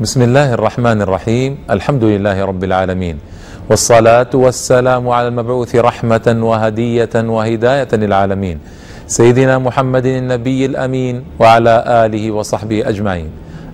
بسم 0.00 0.22
الله 0.22 0.54
الرحمن 0.54 1.02
الرحيم 1.02 1.58
الحمد 1.70 2.04
لله 2.04 2.44
رب 2.44 2.64
العالمين 2.64 3.18
والصلاة 3.70 4.30
والسلام 4.34 5.08
على 5.08 5.28
المبعوث 5.28 5.76
رحمة 5.76 6.36
وهدية 6.40 7.14
وهداية 7.14 7.88
للعالمين 7.92 8.58
سيدنا 9.06 9.58
محمد 9.58 10.06
النبي 10.06 10.66
الأمين 10.66 11.24
وعلى 11.38 11.84
آله 12.04 12.30
وصحبه 12.30 12.88
أجمعين 12.88 13.30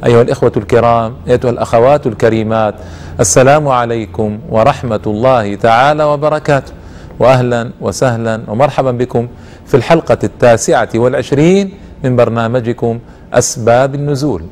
أيها 0.06 0.22
الإخوة 0.22 0.52
الكرام 0.56 1.14
أيها 1.28 1.50
الأخوات 1.50 2.06
الكريمات 2.06 2.74
السلام 3.20 3.68
عليكم 3.68 4.38
ورحمة 4.50 5.04
الله 5.06 5.54
تعالى 5.54 6.04
وبركاته 6.04 6.72
وأهلا 7.18 7.70
وسهلا 7.80 8.40
ومرحبا 8.48 8.90
بكم 8.90 9.28
في 9.66 9.74
الحلقة 9.76 10.18
التاسعة 10.24 10.88
والعشرين 10.94 11.70
من 12.04 12.16
برنامجكم 12.16 12.98
أسباب 13.32 13.94
النزول 13.94 14.42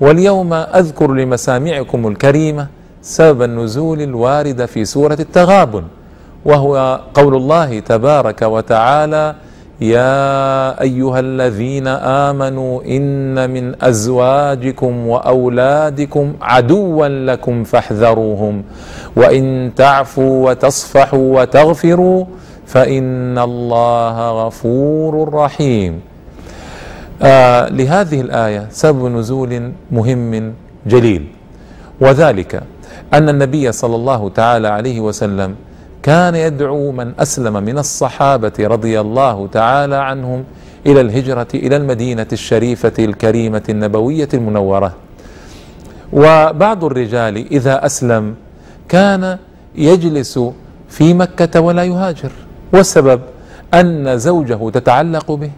واليوم 0.00 0.52
أذكر 0.52 1.12
لمسامعكم 1.12 2.06
الكريمة 2.06 2.66
سبب 3.02 3.42
النزول 3.42 4.02
الوارد 4.02 4.64
في 4.64 4.84
سورة 4.84 5.16
التغابن 5.20 5.84
وهو 6.44 7.00
قول 7.14 7.34
الله 7.36 7.80
تبارك 7.80 8.42
وتعالى 8.42 9.34
يا 9.80 10.80
أيها 10.80 11.20
الذين 11.20 11.86
آمنوا 12.28 12.82
إن 12.84 13.50
من 13.50 13.74
أزواجكم 13.82 15.06
وأولادكم 15.06 16.32
عدوا 16.42 17.08
لكم 17.08 17.64
فاحذروهم 17.64 18.62
وإن 19.16 19.70
تعفوا 19.76 20.50
وتصفحوا 20.50 21.40
وتغفروا 21.40 22.24
فإن 22.66 23.38
الله 23.38 24.46
غفور 24.46 25.34
رحيم. 25.34 26.00
آه 27.22 27.68
لهذه 27.68 28.20
الآية 28.20 28.66
سبب 28.70 29.06
نزول 29.06 29.72
مهم 29.90 30.54
جليل 30.86 31.26
وذلك 32.00 32.62
أن 33.14 33.28
النبي 33.28 33.72
صلى 33.72 33.96
الله 33.96 34.28
تعالى 34.28 34.68
عليه 34.68 35.00
وسلم 35.00 35.54
كان 36.02 36.34
يدعو 36.34 36.92
من 36.92 37.12
أسلم 37.18 37.52
من 37.52 37.78
الصحابة 37.78 38.52
رضي 38.60 39.00
الله 39.00 39.46
تعالى 39.46 39.96
عنهم 39.96 40.44
إلى 40.86 41.00
الهجرة 41.00 41.48
إلى 41.54 41.76
المدينة 41.76 42.26
الشريفة 42.32 42.92
الكريمة 42.98 43.62
النبوية 43.68 44.28
المنورة. 44.34 44.94
وبعض 46.12 46.84
الرجال 46.84 47.36
إذا 47.52 47.86
أسلم 47.86 48.34
كان 48.88 49.38
يجلس 49.74 50.40
في 50.88 51.14
مكة 51.14 51.60
ولا 51.60 51.84
يهاجر 51.84 52.30
والسبب 52.72 53.20
أن 53.74 54.18
زوجه 54.18 54.70
تتعلق 54.70 55.32
به. 55.32 55.50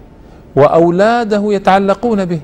وأولاده 0.56 1.52
يتعلقون 1.52 2.24
به 2.24 2.40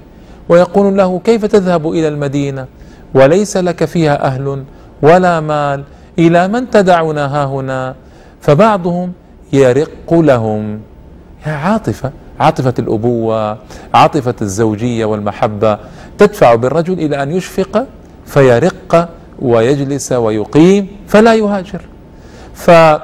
ويقول 0.48 0.96
له 0.96 1.20
كيف 1.24 1.44
تذهب 1.44 1.88
إلى 1.88 2.08
المدينة؟ 2.08 2.66
وليس 3.14 3.56
لك 3.56 3.84
فيها 3.84 4.26
أهل 4.26 4.64
ولا 5.02 5.40
مال 5.40 5.84
إلى 6.18 6.48
من 6.48 6.70
تدعنا 6.70 7.26
ها 7.26 7.44
هنا؟ 7.44 7.94
فبعضهم 8.40 9.12
يرق 9.52 10.14
لهم. 10.14 10.80
عاطفة 11.46 12.12
عاطفة 12.40 12.74
الأبوة 12.78 13.58
عاطفة 13.94 14.34
الزوجية 14.42 15.04
والمحبة 15.04 15.78
تدفع 16.18 16.54
بالرجل 16.54 16.92
إلى 16.92 17.22
أن 17.22 17.32
يشفق 17.32 17.86
فيرق 18.26 19.08
ويجلس 19.42 20.12
ويقيم 20.12 20.88
فلا 21.08 21.34
يهاجر. 21.34 21.80
فلما 22.54 22.96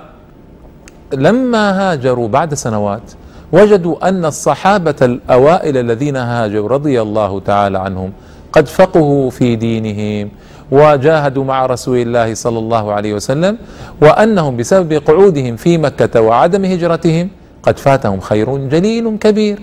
هاجروا 1.92 2.28
بعد 2.28 2.54
سنوات 2.54 3.12
وجدوا 3.54 4.08
أن 4.08 4.24
الصحابة 4.24 5.00
الأوائل 5.02 5.76
الذين 5.76 6.16
هاجروا 6.16 6.68
رضي 6.68 7.02
الله 7.02 7.40
تعالى 7.40 7.78
عنهم 7.78 8.10
قد 8.52 8.66
فقهوا 8.68 9.30
في 9.30 9.56
دينهم 9.56 10.30
وجاهدوا 10.70 11.44
مع 11.44 11.66
رسول 11.66 11.98
الله 11.98 12.34
صلى 12.34 12.58
الله 12.58 12.84
عليه 12.92 13.12
وسلم 13.14 13.58
وأنهم 14.02 14.56
بسبب 14.56 14.92
قعودهم 14.92 15.56
في 15.56 15.78
مكة 15.78 16.20
وعدم 16.20 16.64
هجرتهم 16.64 17.26
قد 17.62 17.78
فاتهم 17.78 18.20
خير 18.20 18.56
جليل 18.74 19.18
كبير. 19.18 19.58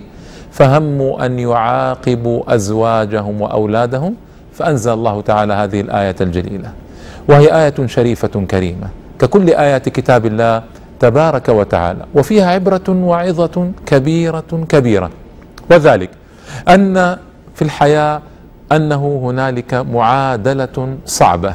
فهموا 0.52 1.26
أن 1.26 1.40
يعاقبوا 1.40 2.56
أزواجهم 2.56 3.42
وأولادهم 3.42 4.16
فأنزل 4.54 4.94
الله 4.94 5.22
تعالى 5.22 5.54
هذه 5.54 5.82
الآية 5.82 6.16
الجليلة. 6.22 6.72
وهي 7.28 7.48
آية 7.66 7.88
شريفة 7.88 8.36
كريمة. 8.52 8.88
ككل 9.20 9.50
آيات 9.50 9.90
كتاب 9.90 10.26
الله 10.26 10.64
تبارك 11.02 11.50
وتعالى. 11.50 12.06
وفيها 12.14 12.48
عبرة 12.52 12.88
وعظه 12.90 13.72
كبيرة 13.86 14.52
كبيرة. 14.70 15.10
وذلك 15.72 16.10
أن 16.70 17.18
في 17.56 17.62
الحياة 17.62 18.22
أنه 18.72 19.04
هنالك 19.24 19.74
معادلة 19.74 20.78
صعبة. 21.06 21.54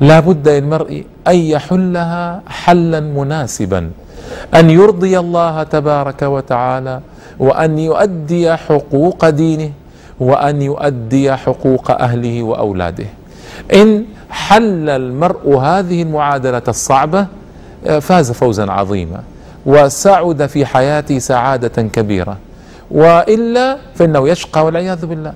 لا 0.00 0.20
بد 0.20 0.48
للمرء 0.48 1.04
أن 1.28 1.36
يحلها 1.36 2.42
حلا 2.48 3.00
مناسبا. 3.00 3.90
أن 4.54 4.70
يرضي 4.70 5.18
الله 5.18 5.62
تبارك 5.62 6.22
وتعالى 6.22 7.00
وأن 7.38 7.78
يؤدي 7.78 8.56
حقوق 8.56 9.28
دينه 9.28 9.70
وأن 10.20 10.62
يؤدي 10.62 11.36
حقوق 11.36 11.90
أهله 11.90 12.42
وأولاده. 12.42 13.06
إن 13.74 14.04
حل 14.30 14.88
المرء 14.88 15.56
هذه 15.56 16.02
المعادلة 16.02 16.62
الصعبة 16.68 17.26
فاز 18.00 18.32
فوزا 18.32 18.70
عظيما 18.70 19.22
وسعد 19.66 20.46
في 20.46 20.66
حياته 20.66 21.18
سعادة 21.18 21.82
كبيرة. 21.82 22.36
وإلا 22.90 23.78
فإنه 23.94 24.28
يشقى 24.28 24.64
والعياذ 24.64 25.06
بالله. 25.06 25.32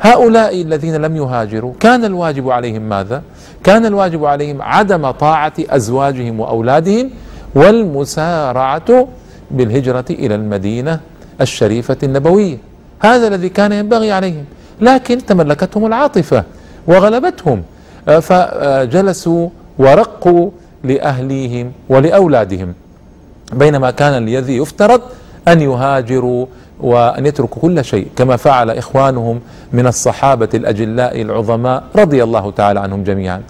هؤلاء 0.00 0.62
الذين 0.62 0.96
لم 0.96 1.16
يهاجروا 1.16 1.72
كان 1.80 2.04
الواجب 2.04 2.50
عليهم 2.50 2.82
ماذا؟ 2.82 3.22
كان 3.64 3.86
الواجب 3.86 4.24
عليهم 4.24 4.62
عدم 4.62 5.10
طاعة 5.10 5.52
أزواجهم 5.58 6.40
وأولادهم 6.40 7.10
والمسارعة 7.54 9.08
بالهجرة 9.50 10.04
إلى 10.10 10.34
المدينة 10.34 11.00
الشريفة 11.40 11.96
النبوية. 12.02 12.56
هذا 13.00 13.28
الذي 13.28 13.48
كان 13.48 13.72
ينبغي 13.72 14.12
عليهم. 14.12 14.44
لكن 14.80 15.26
تملكتهم 15.26 15.86
العاطفة 15.86 16.44
وغلبتهم 16.86 17.62
فجلسوا 18.20 19.48
ورقوا 19.78 20.50
لأهليهم 20.84 21.72
ولأولادهم. 21.88 22.74
بينما 23.52 23.90
كان 23.90 24.22
الذي 24.22 24.56
يفترض 24.56 25.00
أن 25.48 25.60
يهاجروا 25.60 26.46
وأن 26.80 27.26
يتركوا 27.26 27.62
كل 27.62 27.84
شيء 27.84 28.06
كما 28.16 28.36
فعل 28.36 28.70
إخوانهم 28.70 29.40
من 29.72 29.86
الصحابة 29.86 30.48
الأجلاء 30.54 31.22
العظماء 31.22 31.84
رضي 31.96 32.22
الله 32.22 32.50
تعالى 32.50 32.80
عنهم 32.80 33.04
جميعا. 33.04 33.42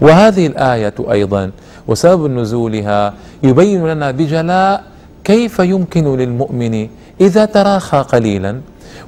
وهذه 0.00 0.46
الآية 0.46 0.94
أيضا 1.10 1.50
وسبب 1.88 2.30
نزولها 2.30 3.14
يبين 3.42 3.86
لنا 3.86 4.10
بجلاء 4.10 4.84
كيف 5.24 5.58
يمكن 5.58 6.16
للمؤمن 6.16 6.88
إذا 7.20 7.44
تراخى 7.44 7.98
قليلا 7.98 8.60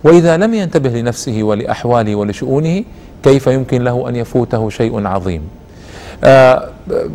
وإذا 0.05 0.37
لم 0.37 0.55
ينتبه 0.55 0.91
لنفسه 0.91 1.43
ولأحواله 1.43 2.15
ولشؤونه 2.15 2.85
كيف 3.23 3.47
يمكن 3.47 3.85
له 3.85 4.09
أن 4.09 4.17
يفوته 4.17 4.71
شيء 4.71 5.07
عظيم. 5.07 5.43
آه 6.25 6.69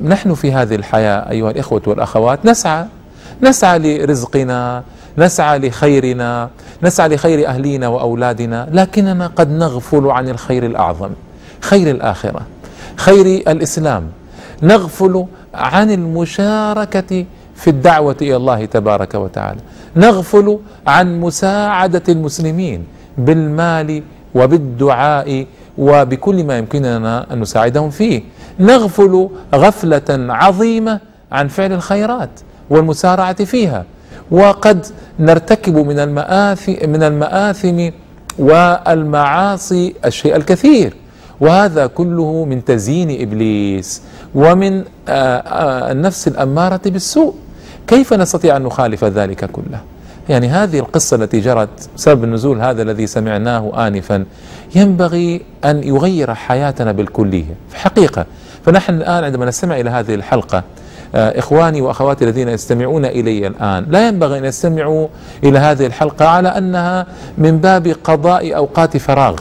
نحن 0.03 0.33
في 0.33 0.51
هذه 0.53 0.75
الحياة 0.75 1.29
أيها 1.31 1.51
الإخوة 1.51 1.81
والأخوات 1.87 2.45
نسعى 2.45 2.85
نسعى 3.43 3.79
لرزقنا 3.79 4.83
نسعى 5.17 5.59
لخيرنا 5.59 6.49
نسعى 6.83 7.07
لخير 7.09 7.47
أهلينا 7.47 7.87
وأولادنا 7.87 8.69
لكننا 8.71 9.27
قد 9.27 9.51
نغفل 9.51 10.07
عن 10.07 10.29
الخير 10.29 10.65
الأعظم 10.65 11.09
خير 11.61 11.91
الآخرة 11.91 12.41
خير 12.95 13.25
الإسلام. 13.25 14.03
نغفل 14.63 15.25
عن 15.53 15.91
المشاركة 15.91 17.25
في 17.55 17.69
الدعوة 17.69 18.15
إلى 18.21 18.35
الله 18.35 18.65
تبارك 18.65 19.15
وتعالى. 19.15 19.59
نغفل 19.95 20.59
عن 20.87 21.19
مساعدة 21.19 22.03
المسلمين 22.09 22.83
بالمال 23.17 24.03
وبالدعاء 24.35 25.45
وبكل 25.77 26.43
ما 26.43 26.57
يمكننا 26.57 27.33
أن 27.33 27.39
نساعدهم 27.39 27.89
فيه. 27.89 28.21
نغفل 28.59 29.29
غفلة 29.55 30.33
عظيمة 30.33 30.99
عن 31.31 31.47
فعل 31.47 31.73
الخيرات 31.73 32.29
والمسارعة 32.69 33.43
فيها. 33.43 33.85
وقد 34.31 34.85
نرتكب 35.19 35.75
من 35.75 35.99
المآثم 35.99 36.71
من 36.71 37.03
المآثم 37.03 37.89
والمعاصي 38.39 39.95
الشيء 40.05 40.35
الكثير. 40.35 40.93
وهذا 41.39 41.87
كله 41.87 42.45
من 42.45 42.65
تزيين 42.65 43.21
إبليس 43.21 44.01
ومن 44.35 44.83
النفس 45.91 46.27
الأمارة 46.27 46.81
بالسوء. 46.85 47.35
كيف 47.87 48.13
نستطيع 48.13 48.57
أن 48.57 48.63
نخالف 48.63 49.03
ذلك 49.03 49.51
كله؟ 49.51 49.81
يعني 50.29 50.47
هذه 50.47 50.79
القصة 50.79 51.15
التي 51.15 51.39
جرت 51.39 51.89
سبب 51.95 52.23
النزول 52.23 52.61
هذا 52.61 52.81
الذي 52.81 53.07
سمعناه 53.07 53.87
انفا 53.87 54.25
ينبغي 54.75 55.41
أن 55.65 55.83
يغير 55.83 56.33
حياتنا 56.33 56.91
بالكلية. 56.91 57.55
في 57.69 57.77
حقيقة 57.77 58.25
فنحن 58.65 58.93
الآن 58.93 59.23
عندما 59.23 59.45
نستمع 59.45 59.79
إلى 59.79 59.89
هذه 59.89 60.15
الحلقة 60.15 60.63
إخواني 61.15 61.81
وأخواتي 61.81 62.23
الذين 62.23 62.49
يستمعون 62.49 63.05
إلي 63.05 63.47
الآن 63.47 63.85
لا 63.89 64.07
ينبغي 64.07 64.37
أن 64.37 64.45
يستمعوا 64.45 65.07
إلى 65.43 65.59
هذه 65.59 65.85
الحلقة 65.85 66.27
على 66.27 66.49
أنها 66.49 67.05
من 67.37 67.57
باب 67.57 67.95
قضاء 68.03 68.55
أوقات 68.55 68.97
فراغ 68.97 69.35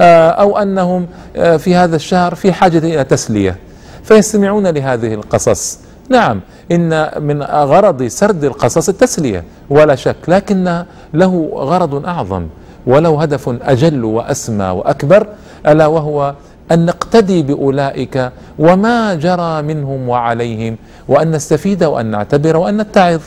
آه، 0.00 0.28
أو 0.30 0.58
أنهم 0.58 1.06
آه، 1.36 1.56
في 1.56 1.74
هذا 1.74 1.96
الشهر 1.96 2.34
في 2.34 2.52
حاجة 2.52 2.78
إلى 2.78 3.04
تسلية 3.04 3.56
فيستمعون 4.04 4.66
لهذه 4.66 5.14
القصص. 5.14 5.78
نعم 6.08 6.40
إن 6.72 7.10
من 7.22 7.42
غرض 7.42 8.06
سرد 8.06 8.44
القصص 8.44 8.88
التسلية 8.88 9.44
ولا 9.70 9.94
شك 9.94 10.16
لكن 10.28 10.84
له 11.14 11.50
غرض 11.54 12.06
أعظم 12.06 12.46
وله 12.86 13.22
هدف 13.22 13.48
أجل 13.62 14.04
وأسمى 14.04 14.64
وأكبر 14.64 15.26
ألا 15.66 15.86
وهو 15.86 16.34
أن 16.72 16.86
نقتدي 16.86 17.42
بأولئك 17.42 18.30
وما 18.58 19.14
جرى 19.14 19.62
منهم 19.62 20.08
وعليهم 20.08 20.76
وأن 21.08 21.30
نستفيد 21.30 21.84
وأن 21.84 22.06
نعتبر 22.06 22.56
وأن 22.56 22.76
نتعظ. 22.76 23.20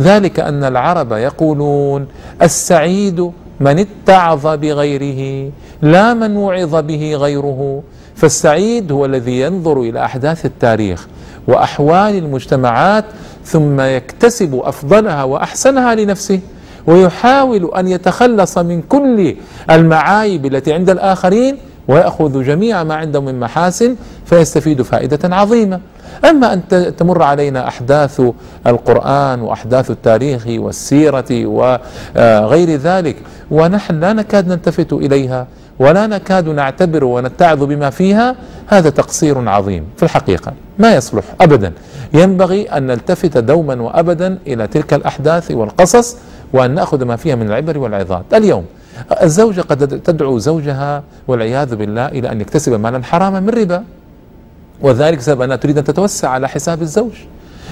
ذلك 0.00 0.40
أن 0.40 0.64
العرب 0.64 1.12
يقولون 1.12 2.06
السعيد 2.42 3.30
من 3.60 3.78
اتعظ 3.78 4.46
بغيره 4.46 5.50
لا 5.82 6.14
من 6.14 6.36
وعظ 6.36 6.74
به 6.76 7.14
غيره. 7.14 7.82
فالسعيد 8.16 8.92
هو 8.92 9.04
الذي 9.04 9.40
ينظر 9.40 9.80
إلى 9.80 10.04
أحداث 10.04 10.46
التاريخ 10.46 11.06
وأحوال 11.48 12.14
المجتمعات 12.14 13.04
ثم 13.44 13.80
يكتسب 13.80 14.60
أفضلها 14.64 15.24
وأحسنها 15.24 15.94
لنفسه 15.94 16.40
ويحاول 16.86 17.70
أن 17.76 17.88
يتخلص 17.88 18.58
من 18.58 18.82
كل 18.82 19.36
المعايب 19.70 20.46
التي 20.46 20.72
عند 20.72 20.90
الآخرين 20.90 21.56
ويأخذ 21.88 22.42
جميع 22.42 22.84
ما 22.84 22.94
عنده 22.94 23.20
من 23.20 23.40
محاسن 23.40 23.96
فيستفيد 24.24 24.82
فائدة 24.82 25.36
عظيمة. 25.36 25.80
أما 26.24 26.52
أن 26.52 26.62
تمر 26.96 27.22
علينا 27.22 27.68
أحداث 27.68 28.22
القرآن 28.66 29.40
وأحداث 29.40 29.90
التاريخ 29.90 30.46
والسيرة 30.48 31.46
وغير 31.46 32.76
ذلك 32.76 33.16
ونحن 33.50 34.00
لا 34.00 34.12
نكاد 34.12 34.48
نلتفت 34.48 34.92
إليها 34.92 35.46
ولا 35.78 36.06
نكاد 36.06 36.48
نعتبر 36.48 37.04
ونتعظ 37.04 37.64
بما 37.64 37.90
فيها 37.90 38.36
هذا 38.66 38.90
تقصير 38.90 39.48
عظيم. 39.48 39.84
في 39.96 40.02
الحقيقة 40.02 40.52
ما 40.78 40.94
يصلح 40.94 41.24
أبدا. 41.40 41.72
ينبغي 42.14 42.62
أن 42.68 42.86
نلتفت 42.86 43.38
دوما 43.38 43.82
وأبدا 43.82 44.38
إلى 44.46 44.66
تلك 44.66 44.94
الأحداث 44.94 45.50
والقصص 45.50 46.16
وأن 46.52 46.74
نأخذ 46.74 47.04
ما 47.04 47.16
فيها 47.16 47.34
من 47.34 47.46
العبر 47.46 47.78
والعظات. 47.78 48.24
اليوم 48.34 48.64
الزوجة 49.22 49.60
قد 49.60 50.00
تدعو 50.00 50.38
زوجها 50.38 51.02
والعياذ 51.28 51.76
بالله 51.76 52.06
إلى 52.06 52.32
أن 52.32 52.40
يكتسب 52.40 52.72
مالا 52.72 53.02
حراما 53.04 53.40
من 53.40 53.50
ربا. 53.50 53.84
وذلك 54.80 55.20
سبب 55.20 55.42
أنها 55.42 55.56
تريد 55.56 55.78
أن 55.78 55.84
تتوسع 55.84 56.28
على 56.28 56.48
حساب 56.48 56.82
الزوج. 56.82 57.12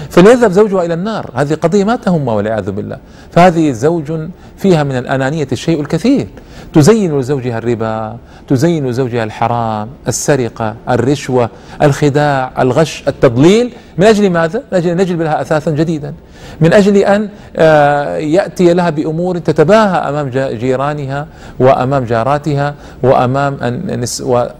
فليذهب 0.09 0.51
زوجها 0.51 0.85
إلى 0.85 0.93
النار. 0.93 1.31
هذه 1.35 1.53
قضية 1.53 1.83
ما 1.83 1.95
تهمها 1.95 2.33
والعياذ 2.33 2.71
بالله. 2.71 2.97
فهذه 3.31 3.71
زوج 3.71 4.11
فيها 4.57 4.83
من 4.83 4.97
الأنانية 4.97 5.47
الشيء 5.51 5.81
الكثير. 5.81 6.27
تزين 6.73 7.19
لزوجها 7.19 7.57
الربا 7.57 8.17
تزين 8.47 8.87
لزوجها 8.87 9.23
الحرام 9.23 9.89
السرقة 10.07 10.75
الرشوة 10.89 11.49
الخداع 11.81 12.51
الغش 12.59 13.03
التضليل. 13.07 13.73
من 13.97 14.05
أجل 14.05 14.29
ماذا؟ 14.29 14.59
من 14.71 14.77
أجل 14.77 14.89
أن 14.89 14.97
نجلب 14.97 15.21
لها 15.21 15.41
أثاثا 15.41 15.71
جديدا. 15.71 16.13
من 16.61 16.73
أجل 16.73 16.97
أن 16.97 17.29
آه، 17.55 18.17
يأتي 18.17 18.73
لها 18.73 18.89
بأمور 18.89 19.37
تتباهى 19.37 20.09
أمام 20.09 20.29
جيرانها 20.33 21.27
وأمام 21.59 22.03
جاراتها 22.03 22.75
وأمام 23.03 23.57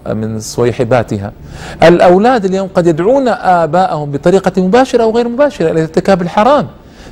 من 0.07 0.39
صويحباتها 0.39 1.31
الأولاد 1.83 2.45
اليوم 2.45 2.69
قد 2.75 2.88
يدعون 2.88 3.27
آباءهم 3.27 4.12
بطريقة 4.12 4.62
مباشرة 4.62 5.03
أو 5.03 5.12
غير 5.12 5.27
مباشرة 5.27 5.71
إلى 5.71 5.81
ارتكاب 5.81 6.21
الحرام 6.21 6.68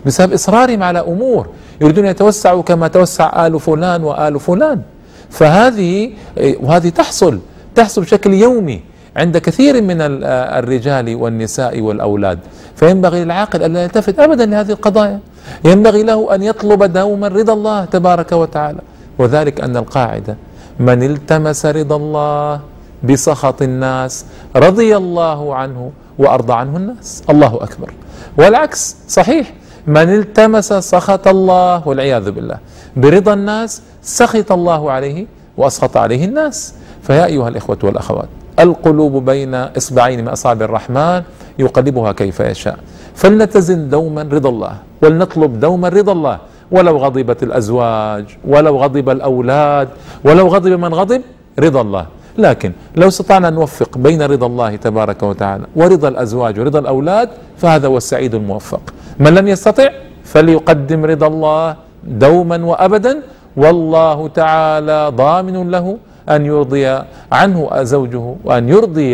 بسبب 0.06 0.34
إصرارهم 0.34 0.84
على 0.84 1.00
أمور 1.00 1.48
يريدون 1.82 2.06
يتوسعوا 2.06 2.62
كما 2.62 2.88
توسع 2.88 3.48
آل 3.48 3.60
فلان 3.60 4.04
وآل 4.04 4.40
فلان. 4.40 4.82
فهذه 5.30 6.12
وهذه 6.38 6.90
تحصل 6.90 7.40
تحصل 7.76 8.02
بشكل 8.02 8.34
يومي 8.34 8.82
عند 9.18 9.38
كثير 9.38 9.82
من 9.82 9.98
الرجال 10.02 11.16
والنساء 11.16 11.82
والأولاد. 11.82 12.40
فينبغي 12.76 13.24
للعاقل 13.24 13.64
أن 13.64 13.74
لا 13.74 13.84
يلتفت 13.84 14.20
أبدا 14.20 14.46
لهذه 14.46 14.72
القضايا. 14.72 15.20
ينبغي 15.66 16.04
له 16.04 16.36
أن 16.36 16.44
يطلب 16.44 16.84
دوما 16.84 17.28
رضا 17.28 17.54
الله 17.54 17.86
تبارك 17.86 18.32
وتعالى. 18.32 18.80
وذلك 19.18 19.62
أن 19.62 19.78
القاعدة 19.78 20.36
من 20.80 21.04
التمس 21.04 21.66
رضا 21.66 21.96
الله 21.96 22.60
بسخط 23.04 23.62
الناس 23.62 24.26
رضي 24.56 24.98
الله 24.98 25.56
عنه 25.56 25.92
وأرضى 26.18 26.54
عنه 26.54 26.78
الناس. 26.78 27.24
الله 27.30 27.56
أكبر. 27.62 27.94
والعكس 28.38 28.96
صحيح. 29.08 29.54
من 29.88 30.14
التمس 30.14 30.74
سخط 30.74 31.28
الله 31.28 31.88
والعياذ 31.88 32.32
بالله. 32.32 32.58
برضا 32.98 33.34
الناس 33.34 33.82
سخط 34.02 34.52
الله 34.52 34.92
عليه 34.92 35.26
وأسخط 35.58 35.98
عليه 35.98 36.26
الناس. 36.26 36.74
فيا 37.04 37.26
أيها 37.26 37.48
الإخوة 37.48 37.78
والأخوات 37.84 38.30
القلوب 38.60 39.26
بين 39.26 39.56
إصبعين 39.56 40.22
من 40.22 40.28
أصابع 40.28 40.66
الرحمن 40.66 41.22
يقلبها 41.60 42.12
كيف 42.12 42.40
يشاء. 42.40 42.78
فلنتزن 43.16 43.90
دوما 43.90 44.24
رضا 44.32 44.50
الله 44.50 44.74
ولنطلب 45.02 45.60
دوما 45.60 45.90
رضا 45.90 46.12
الله. 46.12 46.38
ولو 46.72 46.98
غضبت 46.98 47.44
الأزواج 47.44 48.26
ولو 48.48 48.78
غضب 48.78 49.10
الأولاد 49.10 49.88
ولو 50.26 50.48
غضب 50.48 50.72
من 50.72 50.94
غضب 50.94 51.22
رضا 51.60 51.82
الله. 51.82 52.06
لكن 52.38 52.72
لو 52.96 53.08
استطعنا 53.08 53.48
أن 53.48 53.54
نوفق 53.54 53.98
بين 53.98 54.22
رضا 54.22 54.48
الله 54.48 54.76
تبارك 54.76 55.24
وتعالى 55.24 55.66
ورضا 55.76 56.08
الأزواج 56.08 56.60
ورضا 56.60 56.80
الأولاد 56.80 57.30
فهذا 57.58 57.88
هو 57.88 57.98
السعيد 57.98 58.36
الموفق. 58.36 58.82
من 59.20 59.32
لم 59.38 59.48
يستطع 59.48 59.90
فليقدم 60.24 61.06
رضا 61.06 61.28
الله 61.28 61.76
دوما 62.04 62.58
وأبدا. 62.66 63.14
والله 63.58 64.28
تعالى 64.28 65.12
ضامن 65.16 65.72
له 65.72 65.98
أن 66.30 66.46
يرضي 66.46 66.86
عنه 67.32 67.60
زوجه 67.84 68.26
وأن 68.44 68.70
يرضي 68.70 69.14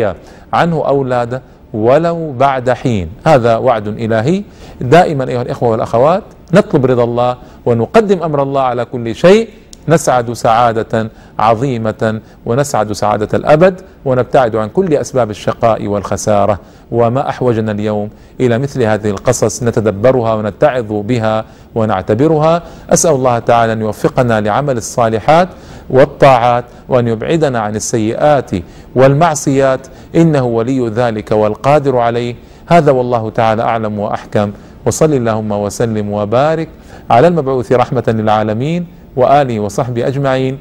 عنه 0.52 0.76
أولاده. 0.86 1.42
ولو 1.74 2.32
بعد 2.32 2.70
حين. 2.70 3.08
هذا 3.26 3.56
وعد 3.56 3.88
إلهي. 3.88 4.42
دائما 4.80 5.28
أيها 5.28 5.42
الإخوة 5.42 5.68
والأخوات 5.68 6.22
نطلب 6.52 6.86
رضا 6.86 7.04
الله 7.04 7.36
ونقدم 7.66 8.22
أمر 8.22 8.42
الله 8.42 8.60
على 8.62 8.84
كل 8.84 9.14
شيء. 9.14 9.48
نسعد 9.88 10.32
سعادة 10.32 11.10
عظيمة 11.38 12.20
ونسعد 12.46 12.92
سعادة 12.92 13.28
الأبد 13.34 13.80
ونبتعد 14.04 14.56
عن 14.56 14.68
كل 14.68 14.94
أسباب 14.94 15.30
الشقاء 15.30 15.86
والخسارة. 15.86 16.58
وما 16.90 17.28
أحوجنا 17.28 17.72
اليوم 17.72 18.10
إلى 18.40 18.58
مثل 18.58 18.82
هذه 18.82 19.10
القصص 19.10 19.62
نتدبرها 19.62 20.34
ونتعظ 20.34 20.92
بها 20.92 21.44
ونعتبرها. 21.74 22.62
أسأل 22.90 23.10
الله 23.10 23.38
تعالى 23.38 23.72
أن 23.72 23.80
يوفقنا 23.80 24.40
لعمل 24.40 24.76
الصالحات 24.76 25.48
والطاعات 25.92 26.64
وأن 26.88 27.08
يبعدنا 27.08 27.60
عن 27.60 27.76
السيئات 27.76 28.50
والمعصيات. 28.94 29.86
إنه 30.16 30.44
ولي 30.44 30.88
ذلك 30.88 31.32
والقادر 31.32 31.98
عليه. 31.98 32.34
هذا 32.66 32.90
والله 32.92 33.30
تعالى 33.30 33.62
أعلم 33.62 33.98
وأحكم. 33.98 34.52
وصل 34.86 35.12
اللهم 35.12 35.52
وسلم 35.52 36.12
وبارك 36.12 36.68
على 37.10 37.28
المبعوث 37.28 37.72
رحمة 37.72 38.04
للعالمين 38.08 38.86
وآله 39.16 39.60
وصحبه 39.60 40.06
أجمعين. 40.06 40.58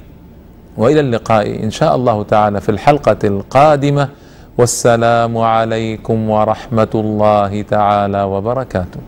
وإلى 0.77 0.99
اللقاء 0.99 1.63
إن 1.63 1.71
شاء 1.71 1.95
الله 1.95 2.23
تعالى 2.23 2.61
في 2.61 2.69
الحلقة 2.69 3.17
القادمة. 3.23 4.09
والسلام 4.57 5.37
عليكم 5.37 6.29
ورحمة 6.29 6.93
الله 6.95 7.61
تعالى 7.61 8.23
وبركاته. 8.23 9.01